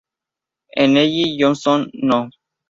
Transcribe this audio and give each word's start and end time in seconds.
El 0.71 0.95
Nellie 0.95 1.37
Johnstone 1.39 1.91
No. 1.93 2.27